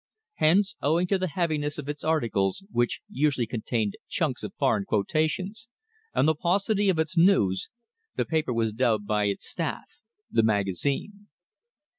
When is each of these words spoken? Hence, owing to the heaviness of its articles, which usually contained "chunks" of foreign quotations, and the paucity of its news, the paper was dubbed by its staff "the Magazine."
Hence, 0.37 0.75
owing 0.81 1.05
to 1.05 1.19
the 1.19 1.27
heaviness 1.27 1.77
of 1.77 1.87
its 1.87 2.03
articles, 2.03 2.65
which 2.71 3.01
usually 3.07 3.45
contained 3.45 3.93
"chunks" 4.07 4.41
of 4.41 4.51
foreign 4.57 4.83
quotations, 4.83 5.67
and 6.15 6.27
the 6.27 6.33
paucity 6.33 6.89
of 6.89 6.97
its 6.97 7.15
news, 7.15 7.69
the 8.15 8.25
paper 8.25 8.51
was 8.51 8.73
dubbed 8.73 9.05
by 9.05 9.25
its 9.25 9.47
staff 9.47 9.85
"the 10.31 10.41
Magazine." 10.41 11.27